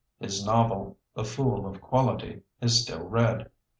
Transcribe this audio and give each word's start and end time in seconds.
His 0.19 0.43
novel, 0.43 0.97
The 1.13 1.23
Fool 1.23 1.67
of 1.67 1.79
Quality, 1.79 2.41
is 2.59 2.81
still 2.81 3.03
read. 3.07 3.51